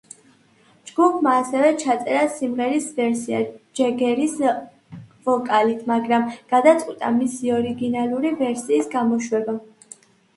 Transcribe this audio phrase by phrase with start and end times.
[0.91, 3.41] ჯგუფმა ასევე ჩაწერა სიმღერის ვერსია
[3.79, 4.33] ჯეგერის
[5.27, 9.55] ვოკალით, მაგრამ გადაწყვიტა მისი ორიგინალური ვერსიის გამოშვება.